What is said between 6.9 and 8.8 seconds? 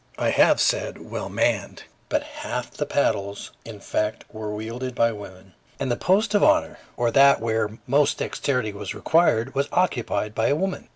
or that where most dexterity